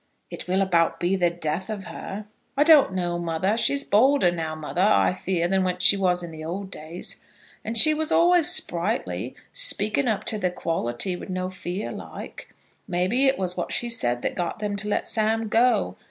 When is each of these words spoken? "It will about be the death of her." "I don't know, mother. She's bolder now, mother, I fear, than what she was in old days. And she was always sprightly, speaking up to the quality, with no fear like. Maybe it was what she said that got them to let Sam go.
"It 0.31 0.47
will 0.47 0.63
about 0.63 0.99
be 0.99 1.15
the 1.15 1.29
death 1.29 1.69
of 1.69 1.83
her." 1.85 2.25
"I 2.57 2.63
don't 2.63 2.91
know, 2.93 3.19
mother. 3.19 3.55
She's 3.55 3.83
bolder 3.83 4.31
now, 4.31 4.55
mother, 4.55 4.81
I 4.81 5.13
fear, 5.13 5.47
than 5.47 5.63
what 5.63 5.83
she 5.83 5.95
was 5.95 6.23
in 6.23 6.43
old 6.43 6.71
days. 6.71 7.23
And 7.63 7.77
she 7.77 7.93
was 7.93 8.11
always 8.11 8.49
sprightly, 8.49 9.35
speaking 9.53 10.07
up 10.07 10.23
to 10.23 10.39
the 10.39 10.49
quality, 10.49 11.15
with 11.15 11.29
no 11.29 11.51
fear 11.51 11.91
like. 11.91 12.49
Maybe 12.87 13.27
it 13.27 13.37
was 13.37 13.55
what 13.55 13.71
she 13.71 13.89
said 13.89 14.23
that 14.23 14.33
got 14.33 14.57
them 14.57 14.75
to 14.77 14.87
let 14.87 15.07
Sam 15.07 15.47
go. 15.49 15.97